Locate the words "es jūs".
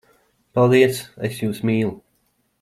1.29-1.61